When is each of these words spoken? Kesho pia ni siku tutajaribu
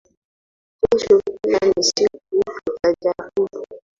Kesho 0.81 1.21
pia 1.41 1.59
ni 1.67 1.83
siku 1.83 2.19
tutajaribu 2.65 3.49